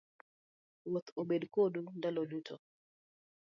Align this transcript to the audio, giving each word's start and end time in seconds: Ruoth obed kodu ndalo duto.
Ruoth 0.85 1.09
obed 1.21 1.43
kodu 1.53 1.81
ndalo 1.97 2.21
duto. 2.31 2.55